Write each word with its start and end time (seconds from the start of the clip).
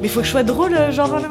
Mais 0.00 0.08
faut 0.08 0.20
que 0.20 0.26
je 0.26 0.30
sois 0.30 0.42
drôle, 0.42 0.74
euh, 0.74 0.90
genre 0.92 1.18
là. 1.18 1.30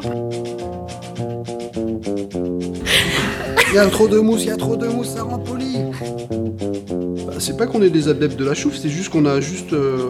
Il 3.70 3.76
y 3.76 3.78
a 3.80 3.86
trop 3.88 4.08
de 4.08 4.20
mousse, 4.20 4.44
il 4.44 4.48
y 4.48 4.52
a 4.52 4.58
trop 4.58 4.76
de 4.76 4.88
mousse, 4.88 5.10
ça 5.10 5.24
rend 5.24 5.40
poli. 5.40 5.78
Bah, 7.26 7.34
c'est 7.40 7.56
pas 7.58 7.68
qu'on 7.68 7.82
est 7.82 7.90
des 7.90 8.08
adeptes 8.10 8.38
de 8.38 8.46
la 8.46 8.54
chouffe, 8.54 8.76
c'est 8.78 8.90
juste 8.90 9.10
qu'on 9.10 9.26
a 9.26 9.40
juste. 9.40 9.74
euh, 9.74 10.10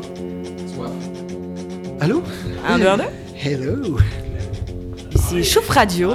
Allô 2.00 2.22
Un, 2.68 2.78
deux, 2.80 2.88
un, 2.88 2.98
deux. 2.98 3.04
Hello 3.44 3.98
Ici 5.16 5.44
Chouf 5.44 5.68
Radio. 5.70 6.12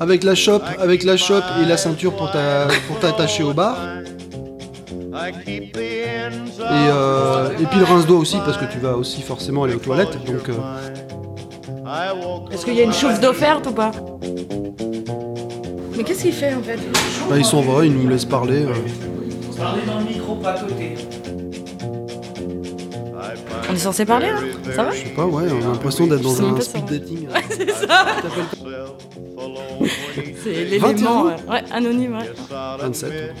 Avec 0.00 0.22
la 0.24 0.34
chope, 0.34 0.62
avec 0.78 1.02
la 1.02 1.16
chope 1.16 1.44
et 1.60 1.66
la 1.66 1.76
ceinture 1.76 2.14
pour 2.14 2.30
ta- 2.30 2.68
pour 2.86 2.98
t'attacher 3.00 3.42
au 3.42 3.52
bar. 3.52 3.76
Et, 5.46 5.72
euh, 6.90 7.50
et 7.58 7.66
puis 7.66 7.78
le 7.78 7.84
rince-doigt 7.84 8.18
aussi, 8.18 8.36
parce 8.44 8.56
que 8.56 8.64
tu 8.64 8.78
vas 8.78 8.96
aussi 8.96 9.22
forcément 9.22 9.64
aller 9.64 9.74
aux 9.74 9.78
toilettes. 9.78 10.18
Donc, 10.24 10.48
euh, 10.48 10.54
Est-ce 12.50 12.64
qu'il 12.64 12.74
y 12.74 12.80
a 12.80 12.84
une 12.84 12.92
chouffe 12.92 13.20
d'offerte 13.20 13.66
ou 13.66 13.72
pas? 13.72 13.90
Mais 15.96 16.04
qu'est-ce 16.04 16.22
qu'il 16.22 16.32
fait 16.32 16.54
en 16.54 16.62
fait? 16.62 16.78
Bah, 17.28 17.36
il 17.38 17.44
s'en 17.44 17.60
va, 17.60 17.84
il 17.84 17.92
nous 17.92 18.08
laisse 18.08 18.24
parler. 18.24 18.62
euh. 18.64 18.72
Parlez 19.56 19.82
dans 19.86 19.98
le 19.98 20.04
micro, 20.04 20.36
pas 20.36 20.50
à 20.52 20.60
côté. 20.60 20.94
On 23.70 23.74
est 23.74 23.78
censé 23.78 24.04
parler 24.04 24.28
là 24.28 24.38
Ça 24.74 24.82
va 24.84 24.90
Je 24.92 24.96
sais 24.98 25.04
pas, 25.14 25.26
ouais, 25.26 25.44
on 25.50 25.64
a 25.68 25.72
l'impression 25.72 26.06
d'être 26.06 26.22
dans 26.22 26.42
un 26.42 26.60
speed 26.60 26.84
dating. 26.86 27.28
C'est 27.50 27.70
ça 27.70 28.06
C'est 30.42 30.52
l'élément. 30.64 30.88
21. 30.88 31.06
euh, 31.26 31.36
Ouais, 31.50 31.62
anonyme, 31.70 32.16
ouais. 32.18 32.30
27. 32.80 33.34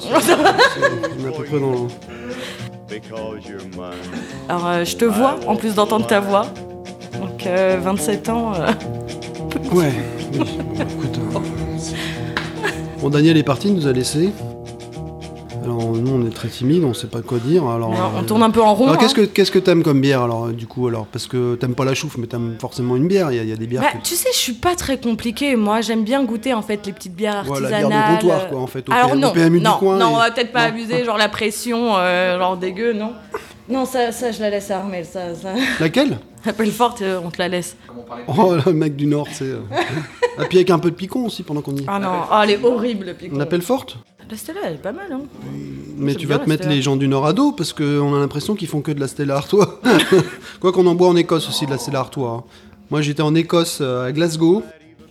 Ça 0.00 0.08
va, 0.12 0.20
ça 0.20 0.36
va. 0.36 0.52
On 1.20 1.24
est 1.24 1.28
à 1.28 1.32
peu 1.36 1.44
près 1.44 1.60
dans. 1.60 1.88
Alors 4.48 4.66
euh, 4.68 4.84
je 4.84 4.96
te 4.96 5.04
vois, 5.04 5.38
en 5.46 5.56
plus 5.56 5.74
d'entendre 5.74 6.06
ta 6.06 6.20
voix. 6.20 6.46
Donc 7.20 7.46
euh, 7.46 7.78
27 7.82 8.28
ans. 8.28 8.52
euh, 8.54 8.66
Ouais. 9.72 9.92
oui, 10.32 10.38
bon, 10.38 10.44
écoute. 10.74 11.18
euh, 11.34 11.38
Bon, 13.00 13.08
Daniel 13.10 13.36
est 13.36 13.42
parti, 13.42 13.68
il 13.68 13.74
nous 13.74 13.86
a 13.86 13.92
laissé. 13.92 14.30
On 16.16 16.24
est 16.26 16.30
très 16.30 16.46
timide, 16.48 16.84
on 16.84 16.94
sait 16.94 17.08
pas 17.08 17.22
quoi 17.22 17.38
dire. 17.38 17.66
Alors, 17.66 17.92
alors, 17.92 18.12
on 18.14 18.20
euh, 18.20 18.22
tourne 18.22 18.42
un 18.44 18.50
peu 18.50 18.62
en 18.62 18.72
rond. 18.74 18.86
alors, 18.86 18.98
qu'est-ce 18.98 19.12
hein. 19.18 19.24
que 19.24 19.26
qu'est-ce 19.26 19.50
que 19.50 19.58
t'aimes 19.58 19.82
comme 19.82 20.00
bière 20.00 20.22
alors 20.22 20.46
euh, 20.46 20.52
du 20.52 20.66
coup 20.68 20.86
alors? 20.86 21.06
Parce 21.06 21.26
que 21.26 21.56
t'aimes 21.56 21.74
pas 21.74 21.84
la 21.84 21.94
chouffe 21.94 22.16
mais 22.18 22.26
t'aimes 22.28 22.54
forcément 22.60 22.94
une 22.94 23.08
bière 23.08 23.32
il 23.32 23.36
y, 23.36 23.40
a- 23.40 23.42
il 23.42 23.48
y 23.48 23.52
a 23.52 23.56
des 23.56 23.66
bières 23.66 23.82
Bah, 23.82 23.88
que- 23.98 24.06
tu 24.06 24.14
sais, 24.14 24.28
je 24.32 24.38
suis 24.38 24.52
pas 24.52 24.76
très 24.76 24.98
compliquée. 25.00 25.56
Moi, 25.56 25.80
j'aime 25.80 26.04
bien 26.04 26.22
goûter 26.24 26.54
en 26.54 26.62
fait 26.62 26.86
les 26.86 26.92
petites 26.92 27.16
bières 27.16 27.44
Ouais, 27.50 27.58
la 27.60 27.66
artisanales. 27.66 27.88
bière 27.88 28.08
de 28.08 28.14
comptoir, 28.22 28.40
euh, 28.42 28.48
quoi, 28.50 28.60
en 28.60 28.66
fait, 28.68 28.88
au 28.88 28.92
Alors 28.92 29.08
PM- 29.10 29.20
non, 29.20 29.28
au 29.28 29.32
PMU 29.32 29.58
du 29.60 29.66
coin 29.78 29.98
non, 29.98 30.10
et- 30.10 30.14
on 30.14 30.16
va 30.18 30.30
peut-être 30.30 30.52
pas 30.52 30.62
Non. 30.62 30.68
abuser, 30.68 31.04
genre 31.04 31.18
la 31.18 31.28
pression, 31.28 31.96
euh, 31.96 32.38
genre 32.38 32.56
dégueu, 32.56 32.92
non? 32.92 33.10
Non, 33.68 33.84
ça, 33.86 34.12
ça, 34.12 34.30
je 34.30 34.40
la 34.40 34.50
laisse 34.50 34.70
à 34.70 34.78
Armel, 34.80 35.04
ça, 35.06 35.34
ça. 35.34 35.48
laquelle? 35.80 36.18
Appelle 36.46 36.70
forte, 36.70 37.00
euh, 37.00 37.18
on 37.24 37.30
te 37.30 37.38
la 37.38 37.48
laisse. 37.48 37.76
oh 38.28 38.54
le 38.66 38.72
mec 38.74 38.94
du 38.94 39.06
nord 39.06 39.26
c'est 39.32 39.44
euh. 39.46 39.60
et 40.38 40.44
puis 40.46 40.58
avec 40.58 40.68
un 40.68 40.78
peu 40.78 40.90
de 40.90 40.94
picon 40.94 41.24
aussi 41.24 41.42
pendant 41.42 41.62
qu'on 41.62 41.74
y 41.74 41.80
est 41.80 41.84
Ah 41.88 41.98
non, 41.98 42.10
ah, 42.30 42.42
elle 42.44 42.50
est 42.50 42.62
horrible, 42.62 43.06
le 43.06 43.14
picon. 43.14 43.36
on 43.36 43.40
appelle 43.40 43.62
forte? 43.62 43.96
La 44.30 44.36
Stella, 44.36 44.60
elle 44.66 44.74
est 44.74 44.76
pas 44.82 44.92
mal, 44.92 45.06
hein. 45.12 45.20
Mais 45.96 46.14
tu 46.14 46.26
vas 46.26 46.38
te 46.38 46.48
mettre 46.48 46.68
les 46.68 46.82
gens 46.82 46.96
du 46.96 47.08
nord 47.08 47.26
à 47.26 47.32
dos 47.32 47.52
parce 47.52 47.72
qu'on 47.72 48.14
a 48.14 48.18
l'impression 48.18 48.54
qu'ils 48.54 48.68
font 48.68 48.80
que 48.80 48.92
de 48.92 49.00
la 49.00 49.08
Stella 49.08 49.36
Artois 49.36 49.80
quoi 50.60 50.72
qu'on 50.72 50.86
en 50.86 50.94
boit 50.94 51.08
en 51.08 51.16
Écosse 51.16 51.48
aussi 51.48 51.66
de 51.66 51.70
la 51.70 51.78
Stella 51.78 52.00
Artois 52.00 52.30
hein. 52.30 52.44
moi 52.90 53.00
j'étais 53.02 53.22
en 53.22 53.34
Écosse 53.34 53.78
euh, 53.80 54.06
à 54.06 54.12
Glasgow 54.12 54.62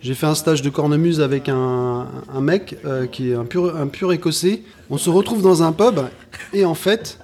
j'ai 0.02 0.14
fait 0.14 0.26
un 0.26 0.34
stage 0.34 0.60
de 0.60 0.68
cornemuse 0.68 1.20
avec 1.22 1.48
un, 1.48 2.06
un 2.34 2.40
mec 2.42 2.76
euh, 2.84 3.06
qui 3.06 3.30
est 3.30 3.34
un 3.34 3.46
pur, 3.46 3.74
un 3.74 3.86
pur 3.86 4.12
écossais. 4.12 4.60
On 4.90 4.98
se 4.98 5.08
retrouve 5.08 5.40
dans 5.40 5.62
un 5.62 5.72
pub 5.72 5.98
et 6.52 6.66
en 6.66 6.74
fait, 6.74 7.18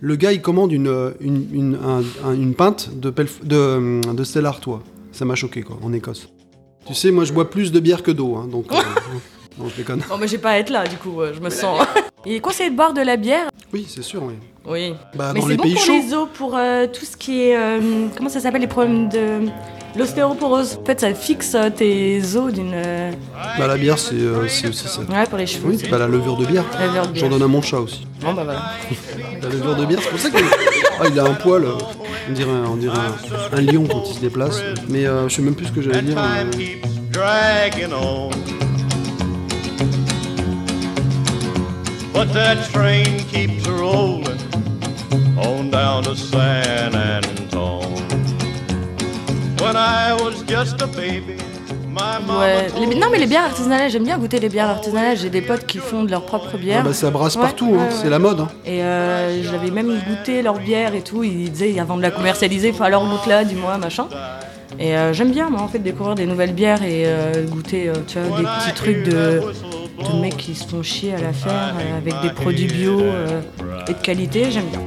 le 0.00 0.16
gars 0.16 0.32
il 0.32 0.42
commande 0.42 0.72
une, 0.72 1.12
une, 1.20 1.46
une, 1.52 1.74
un- 1.76 2.02
un- 2.28 2.34
une 2.34 2.54
pinte 2.54 2.90
de, 2.98 3.10
Pelf- 3.12 3.44
de, 3.44 4.00
de 4.12 4.24
Stella 4.24 4.48
Artois. 4.48 4.82
Ça 5.12 5.24
m'a 5.24 5.36
choqué 5.36 5.62
quoi, 5.62 5.78
en 5.84 5.92
Écosse. 5.92 6.28
Tu 6.84 6.94
sais, 6.94 7.12
moi 7.12 7.22
je 7.24 7.32
bois 7.32 7.48
plus 7.48 7.70
de 7.70 7.78
bière 7.78 8.02
que 8.02 8.10
d'eau, 8.10 8.34
hein, 8.34 8.48
donc. 8.50 8.72
euh, 8.72 8.76
non, 9.58 9.68
je 9.68 9.76
déconne. 9.76 10.02
Bon, 10.08 10.16
mais 10.18 10.28
j'ai 10.28 10.38
pas 10.38 10.50
à 10.50 10.58
être 10.58 10.70
là, 10.70 10.84
du 10.86 10.96
coup, 10.96 11.20
euh, 11.20 11.32
je 11.34 11.40
me 11.40 11.50
sens. 11.50 11.84
Il 12.24 12.32
est 12.32 12.40
conseillé 12.40 12.70
de 12.70 12.76
boire 12.76 12.92
de 12.92 13.00
la 13.02 13.16
bière 13.16 13.46
Oui, 13.72 13.86
c'est 13.88 14.02
sûr, 14.02 14.22
oui. 14.22 14.34
Oui. 14.68 14.94
Bah, 15.14 15.30
mais 15.32 15.40
dans 15.40 15.46
c'est 15.46 15.52
les 15.52 15.56
bon 15.58 15.62
pays 15.62 15.74
pour 15.74 15.82
chauds. 15.84 15.92
les 15.92 16.14
os, 16.14 16.28
pour 16.34 16.56
euh, 16.56 16.86
tout 16.88 17.04
ce 17.04 17.16
qui 17.16 17.42
est. 17.44 17.56
euh, 17.56 17.80
comment 18.16 18.28
ça 18.28 18.40
s'appelle 18.40 18.60
les 18.62 18.66
problèmes 18.66 19.08
de. 19.08 19.48
L'ostéoporose. 19.96 20.78
En 20.82 20.84
fait, 20.84 21.00
ça 21.00 21.14
fixe 21.14 21.54
euh, 21.54 21.70
tes 21.70 22.20
os 22.36 22.52
d'une. 22.52 22.72
euh, 22.74 23.12
Bah, 23.58 23.66
la 23.66 23.76
bière, 23.78 23.98
c'est 23.98 24.14
euh, 24.16 24.46
c'est 24.48 24.68
aussi 24.68 24.88
ça. 24.88 25.00
Ouais, 25.02 25.24
pour 25.26 25.38
les 25.38 25.46
cheveux. 25.46 25.68
Oui, 25.70 25.78
c'est- 25.80 25.88
bah, 25.88 25.98
la 25.98 26.06
levure 26.08 26.36
de 26.36 26.44
bière. 26.44 26.64
La 26.78 26.86
levure 26.86 27.06
de 27.06 27.12
bière. 27.12 27.24
J'en 27.24 27.30
donne 27.30 27.42
à 27.42 27.46
mon 27.46 27.62
chat 27.62 27.78
aussi. 27.78 28.06
Bon, 28.20 28.34
bah 28.34 28.42
voilà. 28.44 28.72
La 29.42 29.48
levure 29.48 29.76
de 29.76 29.84
bière, 29.86 30.00
c'est 30.02 30.10
pour 30.10 30.18
ça 30.18 30.30
qu'il 30.30 30.44
ah, 31.00 31.04
il 31.10 31.18
a 31.20 31.24
un 31.24 31.34
poil. 31.34 31.64
euh, 31.64 31.72
On 32.28 32.32
dirait, 32.32 32.50
un- 32.50 32.64
on 32.72 32.76
dirait 32.76 32.98
un, 32.98 33.56
un 33.56 33.60
lion 33.60 33.86
quand 33.90 34.02
il 34.10 34.14
se 34.14 34.20
déplace. 34.20 34.60
Mais 34.88 35.06
euh, 35.06 35.28
je 35.28 35.36
sais 35.36 35.42
même 35.42 35.54
plus 35.54 35.66
ce 35.66 35.72
que 35.72 35.80
j'allais 35.80 36.02
dire. 36.02 36.16
Time 36.16 36.50
euh, 36.52 36.58
keeps 36.58 36.88
dragging 37.12 37.92
on. 37.94 38.30
But 42.16 42.32
that 42.32 42.56
train 42.72 43.18
keeps 43.30 43.66
rolling 43.68 44.38
on 45.38 45.70
down 45.70 46.02
to 46.04 46.14
San 46.16 46.94
Antone. 46.94 48.02
When 49.60 49.76
I 49.76 50.12
was 50.14 50.42
just 50.46 50.80
a 50.80 50.86
baby, 50.86 51.36
Ouais. 52.28 52.66
Les- 52.78 52.94
Non, 52.98 53.06
mais 53.10 53.18
les 53.18 53.26
bières 53.26 53.44
artisanales, 53.44 53.90
j'aime 53.90 54.04
bien 54.04 54.18
goûter 54.18 54.38
les 54.38 54.50
bières 54.50 54.68
artisanales. 54.68 55.16
J'ai 55.16 55.30
des 55.30 55.40
potes 55.40 55.64
qui 55.64 55.78
font 55.78 56.04
de 56.04 56.10
leur 56.10 56.26
propre 56.26 56.58
bière. 56.58 56.80
ah 56.82 56.88
bah, 56.88 56.92
ça 56.92 57.10
brasse 57.10 57.36
Ouais, 57.36 57.42
partout, 57.42 57.70
hein, 57.74 57.84
ouais, 57.84 57.88
c'est 57.90 58.04
ouais. 58.04 58.10
la 58.10 58.18
mode. 58.18 58.40
hein. 58.40 58.48
Et 58.66 58.82
euh, 58.82 59.42
j'avais 59.42 59.70
même 59.70 59.98
goûté 60.06 60.42
leur 60.42 60.58
bière 60.58 60.94
et 60.94 61.00
tout. 61.00 61.24
Ils 61.24 61.50
disaient 61.50 61.78
avant 61.80 61.96
de 61.96 62.02
la 62.02 62.10
commercialiser, 62.10 62.68
il 62.68 62.74
faut 62.74 62.84
alors 62.84 63.06
goûte 63.08 63.26
là, 63.26 63.44
dis-moi, 63.44 63.78
machin. 63.78 64.08
Et 64.78 64.94
euh, 64.94 65.14
j'aime 65.14 65.30
bien, 65.30 65.48
moi, 65.48 65.62
en 65.62 65.68
fait, 65.68 65.78
découvrir 65.78 66.14
des 66.16 66.26
nouvelles 66.26 66.52
bières 66.52 66.82
et 66.82 67.04
euh, 67.06 67.44
goûter, 67.46 67.88
euh, 67.88 67.94
tu 68.06 68.18
vois, 68.20 68.38
des 68.40 68.44
petits 68.44 68.74
trucs 68.74 69.02
de, 69.04 69.40
de 70.12 70.20
mecs 70.20 70.36
qui 70.36 70.54
se 70.54 70.66
font 70.66 70.82
chier 70.82 71.14
à 71.14 71.20
la 71.20 71.32
faire 71.32 71.74
euh, 71.78 71.98
avec 71.98 72.14
des 72.22 72.30
produits 72.30 72.66
bio 72.66 73.00
euh, 73.00 73.40
et 73.88 73.92
de 73.92 73.98
qualité. 73.98 74.50
J'aime 74.50 74.66
bien. 74.66 74.80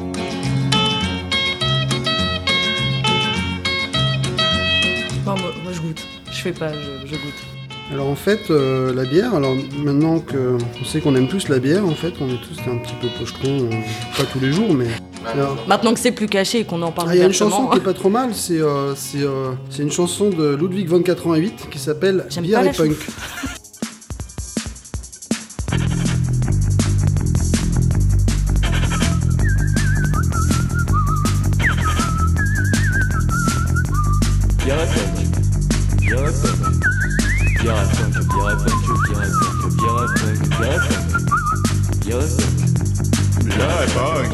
Bon, 5.26 5.36
moi, 5.38 5.52
moi, 5.64 5.72
je 5.74 5.82
goûte. 5.82 6.02
Je 6.32 6.42
fais 6.42 6.52
pas, 6.54 6.72
je, 6.74 7.08
je 7.08 7.16
goûte. 7.16 7.50
Alors 7.92 8.08
en 8.08 8.16
fait, 8.16 8.52
euh, 8.52 8.94
la 8.94 9.04
bière, 9.04 9.34
alors 9.34 9.56
maintenant 9.84 10.20
que 10.20 10.58
on 10.80 10.86
sait 10.86 11.00
qu'on 11.00 11.16
aime 11.16 11.28
tous 11.28 11.50
la 11.50 11.58
bière, 11.58 11.84
en 11.84 11.96
fait, 11.96 12.14
on 12.22 12.30
est 12.30 12.38
tous 12.38 12.60
un 12.70 12.78
petit 12.78 12.94
peu 13.02 13.08
pochetons, 13.18 13.66
euh, 13.66 13.70
pas 14.16 14.26
tous 14.32 14.40
les 14.40 14.52
jours, 14.52 14.72
mais. 14.74 14.86
Alors, 15.26 15.58
Maintenant 15.68 15.94
que 15.94 16.00
c'est 16.00 16.12
plus 16.12 16.28
caché 16.28 16.60
et 16.60 16.66
qu'on 16.66 16.82
en 16.84 16.92
parle 16.92 17.10
ah, 17.10 17.16
il 17.16 17.20
y 17.20 17.24
a 17.24 17.26
une 17.26 17.34
chanson 17.34 17.68
qui 17.68 17.78
est 17.78 17.82
pas 17.82 17.94
trop 17.94 18.10
mal, 18.10 18.34
c'est 18.36 18.62
euh, 18.62 18.94
c'est 18.96 19.24
euh, 19.24 19.52
c'est 19.72 19.82
une 19.82 19.92
chanson 19.92 20.30
de 20.30 20.56
Ludwig 20.56 20.88
von 20.88 21.02
88 21.02 21.68
qui 21.72 21.80
s'appelle 21.80 22.26
J'aime 22.30 22.44
Bière 22.44 22.66
et 22.66 22.72
Punk. 22.72 22.96
Punk. 43.88 44.32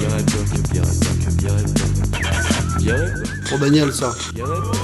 Pour 3.50 3.60
Daniel, 3.60 3.94
ça. 3.94 4.12
Bière 4.34 4.46
et 4.48 4.50
punk. 4.50 4.76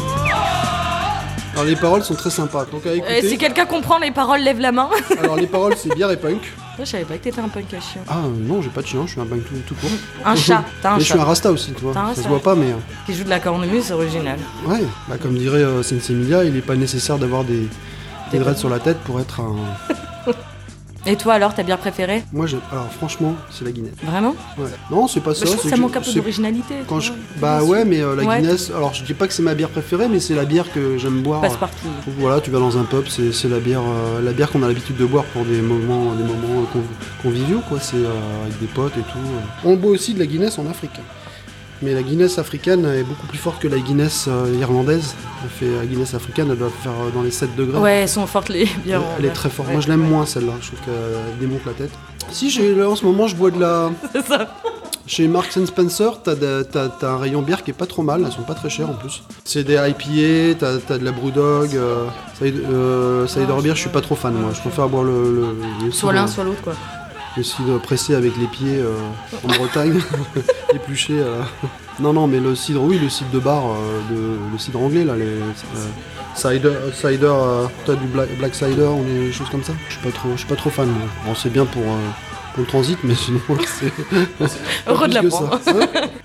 Alors 1.53 1.65
les 1.65 1.75
paroles 1.75 2.03
sont 2.03 2.15
très 2.15 2.29
sympas, 2.29 2.65
donc 2.71 2.85
à 2.85 2.89
Euh, 2.89 2.93
écouter. 2.95 3.27
si 3.27 3.37
quelqu'un 3.37 3.65
comprend 3.65 3.99
les 3.99 4.11
paroles, 4.11 4.39
lève 4.41 4.59
la 4.59 4.71
main. 4.71 4.89
Alors 5.21 5.35
les 5.35 5.47
paroles, 5.47 5.75
c'est 5.77 5.93
bière 5.93 6.09
et 6.09 6.15
punk. 6.17 6.39
je 6.79 6.85
savais 6.85 7.03
pas 7.03 7.17
que 7.17 7.23
t'étais 7.25 7.41
un 7.41 7.49
punk 7.49 7.65
à 7.73 7.81
chien. 7.81 8.01
Ah 8.07 8.21
non, 8.33 8.61
j'ai 8.61 8.69
pas 8.69 8.81
de 8.81 8.87
chien, 8.87 9.01
je 9.05 9.11
suis 9.11 9.19
un 9.21 9.25
punk 9.25 9.43
tout, 9.45 9.55
tout 9.67 9.75
court. 9.75 9.89
Un 10.25 10.35
chat, 10.35 10.63
t'as 10.81 10.91
un 10.91 10.93
Mais 10.93 10.99
je 11.01 11.05
suis 11.05 11.13
un 11.13 11.17
chat 11.17 11.23
rasta 11.25 11.51
aussi, 11.51 11.73
tu 11.73 11.81
vois. 11.83 11.93
T'as 11.93 12.03
un 12.03 12.09
Ça 12.09 12.15
se 12.15 12.21
chat. 12.23 12.29
voit 12.29 12.39
pas, 12.41 12.55
mais. 12.55 12.67
euh, 12.71 12.75
qui 13.05 13.13
joue 13.13 13.25
de 13.25 13.29
la 13.29 13.41
cornemuse, 13.41 13.83
c'est 13.85 13.93
original. 13.93 14.39
Ouais, 14.65 14.81
bah 15.09 15.17
comme 15.21 15.35
dirait 15.37 15.57
euh, 15.61 15.83
Sensei 15.83 16.13
Emilia, 16.13 16.45
il 16.45 16.53
n'est 16.53 16.61
pas 16.61 16.75
nécessaire 16.75 17.17
d'avoir 17.17 17.43
des, 17.43 17.59
des 17.59 17.67
Des 18.31 18.39
dreads 18.39 18.57
sur 18.57 18.69
la 18.69 18.79
tête 18.79 18.97
pour 18.99 19.19
être 19.19 19.41
un. 19.41 19.55
Et 21.07 21.15
toi 21.15 21.33
alors, 21.33 21.55
ta 21.55 21.63
bière 21.63 21.79
préférée 21.79 22.23
Moi, 22.31 22.45
je... 22.45 22.57
alors 22.71 22.91
franchement, 22.91 23.35
c'est 23.49 23.65
la 23.65 23.71
Guinness. 23.71 23.93
Vraiment 24.03 24.35
Ouais. 24.57 24.65
Non, 24.91 25.07
c'est 25.07 25.19
pas 25.19 25.33
ça. 25.33 25.45
Bah, 25.45 25.51
Je 25.51 25.57
trouve 25.57 25.61
c'est 25.63 25.63
que 25.63 25.69
ça 25.71 25.75
que 25.77 25.81
manque 25.81 25.95
un 25.97 26.01
peu 26.01 26.13
d'originalité. 26.13 26.75
Quand 26.87 26.99
je... 26.99 27.11
Bah 27.37 27.63
ouais, 27.63 27.85
mais 27.85 28.01
euh, 28.01 28.15
la 28.15 28.23
Ouais. 28.23 28.39
Guinness. 28.41 28.69
Alors, 28.69 28.93
je 28.93 29.03
dis 29.03 29.13
pas 29.15 29.27
que 29.27 29.33
c'est 29.33 29.41
ma 29.41 29.55
bière 29.55 29.69
préférée, 29.69 30.07
mais 30.07 30.19
c'est 30.19 30.35
la 30.35 30.45
bière 30.45 30.71
que 30.71 30.97
j'aime 30.99 31.21
boire. 31.23 31.41
Passe-partout. 31.41 31.87
Voilà, 32.19 32.39
tu 32.39 32.51
vas 32.51 32.59
dans 32.59 32.77
un 32.77 32.83
pub, 32.83 33.07
c'est 33.07 33.31
c'est 33.31 33.47
la 33.49 33.59
bière, 33.59 33.81
euh, 33.81 34.21
la 34.21 34.31
bière 34.31 34.51
qu'on 34.51 34.61
a 34.63 34.67
l'habitude 34.67 34.97
de 34.97 35.05
boire 35.05 35.23
pour 35.25 35.43
des 35.43 35.61
moments, 35.61 36.13
des 36.13 36.23
moments 36.23 36.61
conv- 36.73 37.23
conviviaux, 37.23 37.61
quoi. 37.67 37.79
C'est 37.79 37.95
euh, 37.97 38.43
avec 38.45 38.59
des 38.59 38.67
potes 38.67 38.95
et 38.97 39.01
tout. 39.01 39.17
On 39.65 39.75
boit 39.77 39.91
aussi 39.91 40.13
de 40.13 40.19
la 40.19 40.27
Guinness 40.27 40.59
en 40.59 40.67
Afrique. 40.67 40.91
Mais 41.81 41.93
la 41.93 42.03
Guinness 42.03 42.37
africaine 42.37 42.85
est 42.85 43.03
beaucoup 43.03 43.25
plus 43.27 43.37
forte 43.39 43.59
que 43.59 43.67
la 43.67 43.79
Guinness 43.79 44.25
euh, 44.27 44.55
irlandaise. 44.59 45.15
Elle 45.43 45.49
fait, 45.49 45.75
la 45.79 45.85
Guinness 45.85 46.13
africaine, 46.13 46.47
elle 46.51 46.57
doit 46.59 46.69
faire 46.83 46.91
euh, 46.91 47.09
dans 47.13 47.23
les 47.23 47.31
7 47.31 47.55
degrés. 47.55 47.79
Ouais, 47.79 47.93
elles 48.03 48.09
sont 48.09 48.27
fortes 48.27 48.49
les 48.49 48.65
bières. 48.85 49.01
elle 49.17 49.25
est 49.25 49.29
très 49.29 49.49
forte. 49.49 49.71
Moi, 49.71 49.81
je 49.81 49.87
l'aime 49.87 50.01
moins 50.07 50.25
celle-là. 50.27 50.53
Je 50.61 50.67
trouve 50.67 50.79
qu'elle 50.81 51.37
démonte 51.39 51.65
la 51.65 51.73
tête. 51.73 51.91
Si, 52.29 52.49
là, 52.75 52.87
en 52.89 52.95
ce 52.95 53.03
moment, 53.05 53.27
je 53.27 53.35
bois 53.35 53.49
de 53.51 53.59
la. 53.59 53.89
C'est 54.13 54.25
ça. 54.27 54.47
Chez 55.07 55.27
Marks 55.27 55.51
Spencer, 55.65 56.21
t'as, 56.23 56.35
de- 56.35 56.61
t'as- 56.71 56.87
t'as 56.87 57.09
un 57.13 57.17
rayon 57.17 57.41
bière 57.41 57.63
qui 57.63 57.71
est 57.71 57.73
pas 57.73 57.87
trop 57.87 58.03
mal, 58.03 58.21
elles 58.23 58.31
sont 58.31 58.43
pas 58.43 58.53
très 58.53 58.69
chères 58.69 58.89
en 58.89 58.93
plus. 58.93 59.23
C'est 59.43 59.63
des 59.63 59.73
IPA, 59.73 60.57
t'as, 60.59 60.77
t'as 60.77 60.97
de 60.99 61.03
la 61.03 61.11
Brewdog, 61.11 61.75
euh, 61.75 62.05
cider, 62.37 62.61
euh, 62.71 63.25
cider 63.27 63.47
beer, 63.63 63.73
je 63.75 63.81
suis 63.81 63.89
pas 63.89 63.99
trop 64.01 64.13
fan 64.15 64.33
moi, 64.35 64.51
je 64.53 64.61
préfère 64.61 64.87
boire 64.87 65.03
le, 65.03 65.11
le, 65.11 65.85
le 65.85 65.91
Soit 65.91 66.13
l'un, 66.13 66.27
soit 66.27 66.43
l'autre, 66.43 66.61
quoi. 66.61 66.73
Le 67.37 67.43
cidre 67.43 67.79
pressé 67.79 68.15
avec 68.15 68.35
les 68.37 68.47
pieds 68.47 68.77
euh, 68.79 68.93
en 69.43 69.47
Bretagne, 69.47 69.99
épluché. 70.73 71.13
euh. 71.19 71.41
Non, 71.99 72.13
non, 72.13 72.27
mais 72.27 72.39
le 72.39 72.55
cidre, 72.55 72.81
oui, 72.81 72.97
le 72.99 73.09
cidre 73.09 73.29
de 73.31 73.39
bar, 73.39 73.63
euh, 73.71 73.99
de, 74.13 74.51
le 74.51 74.57
cidre 74.57 74.81
anglais 74.81 75.03
là, 75.05 75.15
les 75.15 75.23
euh, 75.25 75.51
cider, 76.35 76.71
cider 76.93 77.25
euh, 77.25 77.65
t'as 77.85 77.93
du 77.95 78.07
black, 78.07 78.29
black 78.37 78.55
cider 78.55 78.83
ou 78.87 79.03
des 79.03 79.31
choses 79.31 79.49
comme 79.49 79.63
ça. 79.63 79.73
Je 79.87 79.93
suis 79.93 80.01
pas 80.03 80.11
trop, 80.11 80.29
je 80.33 80.37
suis 80.37 80.47
pas 80.47 80.55
trop 80.55 80.69
fan 80.69 80.87
moi. 80.87 81.07
Bon, 81.25 81.35
c'est 81.35 81.51
bien 81.51 81.65
pour, 81.65 81.83
euh, 81.83 82.09
pour 82.53 82.61
le 82.63 82.67
transit, 82.67 82.97
mais 83.03 83.13
sinon 83.15 83.39
c'est. 83.79 83.93
Heureux 84.87 85.07
de 85.07 85.19
que 85.19 85.29
ça. 85.29 85.49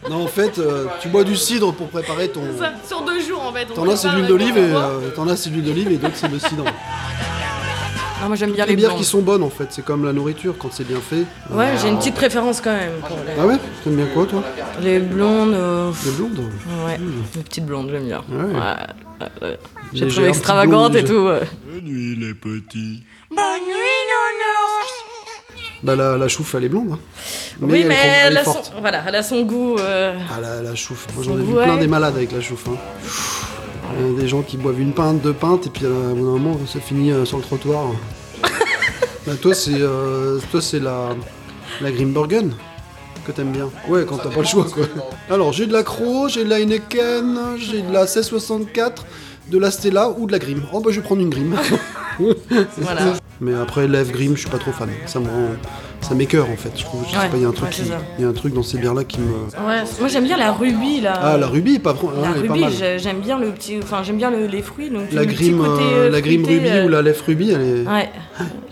non, 0.08 0.24
en 0.24 0.28
fait, 0.28 0.58
euh, 0.58 0.86
tu 1.00 1.08
bois 1.08 1.24
du 1.24 1.36
cidre 1.36 1.72
pour 1.72 1.88
préparer 1.88 2.28
ton. 2.28 2.42
Ça, 2.58 2.72
Sur 2.86 3.02
deux 3.04 3.20
jours, 3.20 3.42
en 3.44 3.52
fait. 3.52 3.66
T'en 3.66 3.88
as 3.88 3.96
c'est 3.96 4.08
de 4.08 4.14
l'huile 4.16 4.26
d'olive 4.28 4.56
et 4.56 4.72
euh, 4.72 5.10
t'en 5.14 5.28
as 5.28 5.36
c'est 5.36 5.50
de 5.50 5.56
l'huile 5.56 5.64
d'olive 5.66 5.92
et 5.92 5.96
d'autres 5.98 6.16
c'est 6.16 6.30
le 6.30 6.38
cidre. 6.38 6.64
Non, 8.20 8.28
moi 8.28 8.36
j'aime 8.36 8.52
bien 8.52 8.64
Les 8.64 8.70
les 8.72 8.76
bières 8.76 8.94
qui 8.96 9.04
sont 9.04 9.20
bonnes 9.20 9.42
en 9.42 9.50
fait, 9.50 9.66
c'est 9.70 9.84
comme 9.84 10.04
la 10.04 10.12
nourriture 10.12 10.54
quand 10.58 10.72
c'est 10.72 10.86
bien 10.86 11.00
fait. 11.00 11.24
Ouais, 11.54 11.68
j'ai 11.80 11.88
une 11.88 11.98
petite 11.98 12.14
préférence 12.14 12.60
quand 12.60 12.72
même. 12.72 12.92
pour 13.06 13.16
les- 13.26 13.32
Ah 13.40 13.46
ouais 13.46 13.56
T'aimes 13.84 13.96
bien 13.96 14.06
quoi 14.06 14.24
toi 14.26 14.42
Les 14.80 14.98
blondes. 14.98 15.52
euh, 15.54 15.92
Les 16.04 16.10
blondes 16.12 16.38
Ouais, 16.86 16.98
les 17.36 17.42
petites 17.42 17.66
blondes, 17.66 17.90
j'aime 17.90 18.06
bien. 18.06 18.22
Ouais. 18.30 18.54
Ouais. 19.42 19.58
J'ai 19.92 20.08
trouvé 20.08 20.28
extravagante 20.28 20.94
et 20.96 21.04
tout. 21.04 21.12
ouais. 21.26 21.40
Bonne 21.70 21.84
nuit 21.84 22.16
les 22.16 22.34
petits. 22.34 23.02
Bah 25.82 25.94
la, 25.94 26.16
la 26.16 26.26
chouffe 26.28 26.54
elle 26.54 26.64
est 26.64 26.68
blonde. 26.70 26.92
hein. 26.92 26.98
oui, 27.60 27.80
elle, 27.82 27.88
mais 27.88 27.96
elle 28.24 28.36
a, 28.38 28.44
son, 28.44 28.56
voilà, 28.80 29.02
elle 29.06 29.14
a 29.14 29.22
son 29.22 29.42
goût. 29.42 29.76
euh, 29.78 30.16
Ah 30.34 30.40
la, 30.40 30.62
la 30.62 30.74
chouffe, 30.74 31.06
moi 31.14 31.22
j'en 31.22 31.34
ai 31.38 31.42
vu 31.42 31.52
plein 31.52 31.76
des 31.76 31.86
malades 31.86 32.16
avec 32.16 32.32
la 32.32 32.40
chouffe. 32.40 32.66
hein. 32.68 32.76
Des 34.18 34.28
gens 34.28 34.42
qui 34.42 34.56
boivent 34.56 34.80
une 34.80 34.92
pinte, 34.92 35.22
deux 35.22 35.32
pintes 35.32 35.66
et 35.66 35.70
puis 35.70 35.84
euh, 35.84 36.12
au 36.12 36.14
bout 36.14 36.24
d'un 36.24 36.42
moment 36.42 36.58
ça 36.66 36.80
finit 36.80 37.12
euh, 37.12 37.24
sur 37.24 37.38
le 37.38 37.42
trottoir. 37.42 37.86
bah, 39.26 39.32
toi 39.40 39.54
c'est 39.54 39.80
euh, 39.80 40.38
toi 40.50 40.60
c'est 40.60 40.80
la, 40.80 41.16
la 41.80 41.90
Grimbergen 41.90 42.54
que 43.24 43.32
t'aimes 43.32 43.52
bien. 43.52 43.70
Ouais 43.88 44.04
quand 44.06 44.18
t'as 44.18 44.30
pas 44.30 44.40
le 44.40 44.46
choix 44.46 44.64
quoi. 44.64 44.86
Alors 45.30 45.52
j'ai 45.52 45.66
de 45.66 45.72
la 45.72 45.82
Croc, 45.82 46.30
j'ai 46.30 46.44
de 46.44 46.50
la 46.50 46.60
Heineken, 46.60 47.56
j'ai 47.58 47.82
de 47.82 47.92
la 47.92 48.02
1664, 48.02 49.06
de 49.50 49.58
la 49.58 49.70
Stella 49.70 50.10
ou 50.10 50.26
de 50.26 50.32
la 50.32 50.38
Grim. 50.38 50.62
Oh 50.72 50.80
bah 50.80 50.90
je 50.90 51.00
vais 51.00 51.06
prendre 51.06 51.22
une 51.22 51.30
Grim. 51.30 51.54
voilà. 52.78 53.14
Mais 53.40 53.54
après, 53.54 53.86
Lève 53.86 54.10
Grim, 54.10 54.34
je 54.34 54.40
suis 54.40 54.50
pas 54.50 54.58
trop 54.58 54.72
fan. 54.72 54.88
Ça 55.06 55.20
me 55.20 55.26
rend. 55.26 55.50
Ça 56.06 56.14
m'écœure 56.14 56.48
en 56.50 56.56
fait. 56.56 56.70
Je 56.76 56.84
trouve. 56.84 57.02
Je 57.06 57.10
sais 57.12 57.18
Ouais, 57.18 57.28
pas, 57.28 57.36
il 57.36 57.42
y 57.42 57.44
a 57.44 57.48
un 57.48 57.52
truc 57.52 57.66
ouais, 57.68 57.74
c'est 57.74 57.82
qui- 57.82 57.88
ça. 57.88 57.98
Il 58.18 58.22
y 58.22 58.26
a 58.26 58.28
un 58.28 58.32
truc 58.32 58.54
dans 58.54 58.62
ces 58.62 58.78
bières 58.78 58.94
là 58.94 59.02
qui 59.04 59.18
me. 59.20 59.26
Ouais, 59.66 59.82
moi 59.98 60.08
j'aime 60.08 60.24
bien 60.24 60.36
la 60.36 60.52
rubis 60.52 61.00
là. 61.00 61.14
Ah, 61.20 61.36
la 61.36 61.46
rubis 61.48 61.78
pas, 61.80 61.94
La 62.22 62.30
rubis, 62.32 62.60
mal. 62.60 62.72
j'ai- 62.72 62.98
j'aime 62.98 63.18
bien 63.20 63.38
le 63.38 63.50
petit, 63.50 63.78
enfin 63.82 64.02
j'aime 64.04 64.16
bien 64.16 64.30
le- 64.30 64.46
les 64.46 64.62
fruits. 64.62 64.88
Donc 64.90 65.10
La 65.12 65.22
le 65.22 65.28
petit 65.28 65.50
Grim, 65.50 65.58
côté, 65.58 65.82
euh, 65.82 66.06
euh, 66.06 66.10
la 66.10 66.20
Grim 66.20 66.44
fruité, 66.44 66.60
Ruby 66.60 66.68
euh, 66.78 66.84
ou 66.84 66.88
la 66.88 67.02
Lève 67.02 67.22
Ruby, 67.26 67.50
elle 67.50 67.60
est. 67.62 67.88
Ouais. 67.90 68.10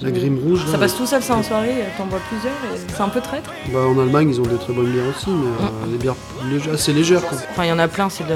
La 0.00 0.10
Grim 0.10 0.38
rouge. 0.44 0.60
Ça 0.66 0.72
là, 0.72 0.78
passe 0.78 0.96
tout 0.96 1.06
seul 1.06 1.22
ça 1.22 1.34
en 1.34 1.42
soirée, 1.42 1.74
t'en 1.98 2.06
bois 2.06 2.20
plusieurs 2.28 2.52
et 2.52 2.78
c'est 2.94 3.00
un 3.02 3.08
peu 3.08 3.20
traître. 3.20 3.50
Bah, 3.72 3.80
en 3.80 3.98
Allemagne, 3.98 4.28
ils 4.30 4.40
ont 4.40 4.44
des 4.46 4.56
très 4.56 4.72
bonnes 4.72 4.90
bières 4.92 5.04
aussi, 5.16 5.30
mais 5.30 5.66
euh, 5.66 5.90
des 5.90 5.98
bières 5.98 6.14
légères- 6.50 6.74
assez 6.74 6.92
légères. 6.92 7.22
Quoi. 7.26 7.38
Enfin 7.50 7.64
il 7.64 7.68
y 7.68 7.72
en 7.72 7.78
a 7.78 7.88
plein, 7.88 8.08
c'est 8.10 8.26
de, 8.26 8.34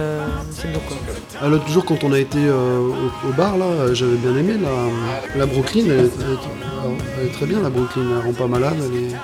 c'est 0.51 0.73
quoi. 0.73 0.97
Ah, 1.41 1.49
L'autre 1.49 1.69
jour, 1.69 1.85
quand 1.85 2.03
on 2.03 2.13
a 2.13 2.19
été 2.19 2.39
euh, 2.39 2.79
au, 2.81 3.29
au 3.29 3.33
bar, 3.37 3.57
là, 3.59 3.93
j'avais 3.93 4.17
bien 4.17 4.37
aimé 4.37 4.55
la, 4.61 5.39
la 5.39 5.47
Brooklyn. 5.47 5.85
Elle 5.89 7.27
est 7.27 7.33
très 7.33 7.47
bien, 7.47 7.61
la 7.61 7.71
Brooklyn. 7.71 8.03
Elle 8.21 8.27
rend 8.27 8.33
pas 8.33 8.47
malade. 8.47 8.77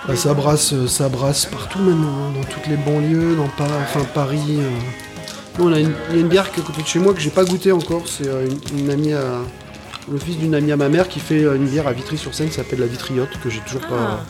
Bah, 0.09 0.17
ça, 0.17 0.35
brasse, 0.35 0.73
euh, 0.73 0.87
ça 0.87 1.09
brasse 1.09 1.47
partout 1.47 1.79
maintenant, 1.81 2.09
hein, 2.09 2.33
dans 2.35 2.45
toutes 2.49 2.67
les 2.67 2.77
banlieues, 2.77 3.37
dans 3.37 3.49
Pa- 3.49 3.65
enfin, 3.83 4.05
Paris. 4.15 4.59
euh. 4.59 4.69
Il 5.61 5.71
y 5.71 6.17
a 6.19 6.21
une 6.21 6.29
bière 6.29 6.51
qui 6.51 6.59
est 6.61 6.63
à 6.63 6.67
côté 6.67 6.83
de 6.83 6.87
chez 6.87 6.99
moi 6.99 7.15
que 7.15 7.21
j'ai 7.21 7.31
pas 7.31 7.45
goûté 7.45 7.71
encore. 7.73 8.03
C'est 8.07 8.27
euh, 8.27 8.47
une, 8.77 9.17
le 10.13 10.19
fils 10.19 10.37
d'une 10.37 10.55
amie 10.55 10.73
à 10.73 10.77
ma 10.77 10.89
mère 10.89 11.09
qui 11.09 11.21
fait 11.21 11.43
une 11.43 11.67
bière 11.67 11.87
à 11.87 11.93
Vitry-sur-Seine 11.93 12.49
qui 12.49 12.55
s'appelle 12.55 12.81
la 12.81 12.87
Vitriote, 12.87 13.31
que 13.43 13.49
j'ai 13.51 13.61
toujours 13.61 13.87
pas 13.87 14.25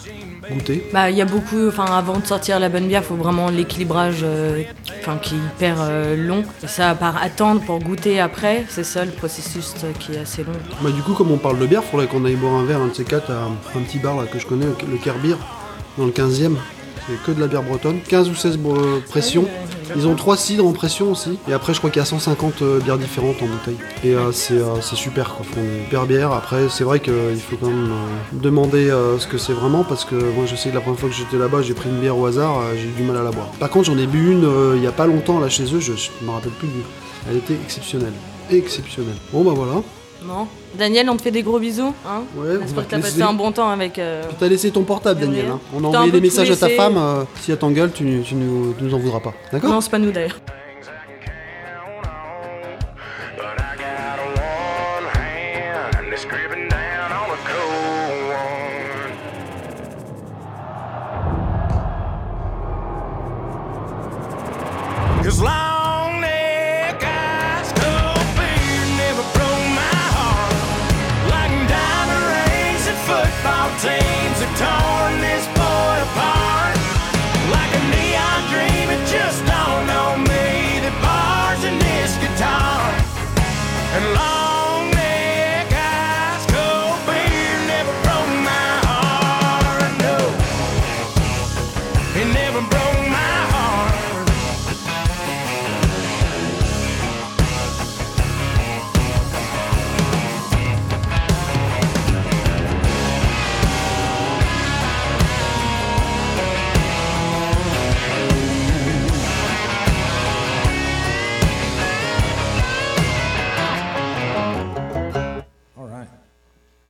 goûté. 0.51 0.89
Bah 0.93 1.11
il 1.11 1.17
y 1.17 1.23
a 1.23 1.25
beaucoup, 1.25 1.69
enfin 1.69 1.85
avant 1.87 2.19
de 2.19 2.27
sortir 2.27 2.61
la 2.61 2.69
bonne 2.69 2.87
bière, 2.87 3.05
faut 3.05 3.15
vraiment 3.15 3.51
l'équilibrage, 3.51 4.21
euh, 4.23 4.63
enfin 5.01 5.19
qui 5.21 5.35
est 5.35 5.39
hyper 5.39 5.77
euh, 5.81 6.17
long. 6.17 6.45
Et 6.63 6.67
ça, 6.67 6.91
à 6.91 6.95
part 6.95 7.23
attendre 7.23 7.61
pour 7.61 7.79
goûter 7.79 8.21
après, 8.21 8.65
c'est 8.69 8.85
ça 8.85 9.05
le 9.05 9.11
processus 9.11 9.75
euh, 9.85 9.93
qui 9.99 10.15
est 10.15 10.19
assez 10.19 10.45
long. 10.45 10.53
Bah, 10.83 10.91
du 10.91 11.03
coup, 11.03 11.15
comme 11.15 11.31
on 11.31 11.39
parle 11.39 11.59
de 11.59 11.67
bière, 11.67 11.85
faudrait 11.85 12.07
qu'on 12.07 12.25
aille 12.25 12.37
boire 12.37 12.55
un 12.55 12.65
verre, 12.65 12.81
un 12.81 12.89
de 12.89 12.95
ces 12.95 13.05
quatre, 13.05 13.31
à 13.31 13.45
un 13.45 13.81
petit 13.83 13.99
bar 13.99 14.17
là, 14.17 14.25
que 14.27 14.39
je 14.39 14.47
connais, 14.47 14.67
le 14.67 14.97
Kerbeer, 14.97 15.37
dans 15.99 16.07
le 16.07 16.13
15e. 16.13 16.57
C'est 17.07 17.23
que 17.23 17.33
de 17.33 17.41
la 17.41 17.49
bière 17.49 17.63
bretonne. 17.63 18.01
15 18.09 18.31
ou 18.31 18.35
16 18.35 18.59
euh, 18.65 19.01
pressions. 19.09 19.47
Ils 19.97 20.07
ont 20.07 20.15
3 20.15 20.37
cidres 20.37 20.67
en 20.67 20.73
pression 20.73 21.11
aussi. 21.11 21.39
Et 21.49 21.53
après, 21.53 21.75
je 21.75 21.79
crois 21.79 21.91
qu'il 21.91 22.01
y 22.01 22.03
a 22.03 22.07
150 22.07 22.63
euh, 22.63 22.81
bières 22.81 22.99
différentes 22.99 23.37
en 23.43 23.47
bouteille. 23.47 23.79
Et 24.03 24.15
euh, 24.15 24.33
c'est 24.33 24.55
euh, 24.55 24.81
c'est 24.81 24.97
super 24.97 25.35
quoi. 25.35 25.45
Font 25.45 25.61
une 25.61 25.85
super 25.85 26.07
bière. 26.07 26.33
Après, 26.33 26.69
c'est 26.69 26.85
vrai 26.85 27.01
qu'il 27.01 27.41
faut 27.41 27.57
quand 27.57 27.69
même 27.69 27.93
demander 28.33 28.89
ce 29.19 29.27
que 29.27 29.39
c'est 29.39 29.53
vraiment. 29.53 29.85
Parce 29.85 30.05
que 30.05 30.15
moi, 30.15 30.45
je 30.47 30.57
sais 30.57 30.71
que 30.71 30.75
la 30.75 30.81
première 30.81 30.99
fois 30.99 31.09
que 31.09 31.15
j'étais 31.15 31.39
là-bas, 31.39 31.63
j'ai 31.63 31.75
pris 31.75 31.89
une 31.89 32.01
bière 32.01 32.19
au 32.19 32.27
hasard. 32.27 32.63
j'ai 32.77 32.89
eu 32.89 32.93
du 32.93 33.03
mal 33.03 33.17
à 33.17 33.23
la 33.23 33.31
boire. 33.31 33.49
Par 33.61 33.71
contre, 33.71 33.87
j'en 33.87 33.99
ai 33.99 34.07
bu 34.07 34.33
une 34.33 34.49
il 34.77 34.83
y 34.83 34.87
a 34.87 34.93
pas 34.93 35.07
longtemps 35.07 35.41
là 35.41 35.49
chez 35.49 35.65
eux. 35.65 35.81
Je, 35.81 35.93
je 35.95 36.11
me 36.25 36.31
rappelle 36.31 36.53
plus 36.53 36.69
du. 36.69 36.81
Elle 37.29 37.37
était 37.37 37.55
exceptionnelle. 37.55 38.13
Exceptionnelle. 38.51 39.17
Bon, 39.33 39.43
bah 39.43 39.53
voilà. 39.55 39.83
Non 40.23 40.47
Daniel, 40.79 41.09
on 41.11 41.17
te 41.17 41.23
fait 41.23 41.31
des 41.31 41.43
gros 41.43 41.59
bisous. 41.59 41.93
Hein 42.07 42.23
Ouais, 42.37 42.57
J'espère 42.63 42.85
que 42.87 42.91
t'as 42.91 43.01
passé 43.01 43.23
un 43.23 43.33
bon 43.35 43.53
temps 43.53 43.69
avec. 43.69 43.99
euh, 43.99 44.23
T'as 44.39 44.49
laissé 44.49 44.71
ton 44.71 44.83
portable. 44.83 45.21
Daniel. 45.21 45.47
hein. 45.47 45.61
On 45.75 45.85
a 45.85 45.89
envoyé 45.89 46.11
des 46.13 46.21
messages 46.21 46.51
à 46.51 46.57
ta 46.57 46.69
femme. 46.71 46.97
euh, 46.97 47.25
si 47.41 47.53
elle 47.53 47.59
t'engueule, 47.59 47.93
tu, 47.93 48.23
tu 48.25 48.35
nous, 48.35 48.73
tu 48.79 48.85
nous 48.85 48.95
en 48.95 48.99
voudras 48.99 49.21
pas. 49.21 49.35
D'accord? 49.53 49.71
Non, 49.71 49.81
c'est 49.81 49.91
pas 49.91 49.99
nous 49.99 50.11
d'ailleurs. 50.13 50.39